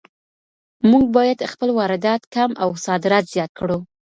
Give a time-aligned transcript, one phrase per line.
[0.89, 3.77] مونږ بايد خپل واردات کم او صادرات زيات کړو.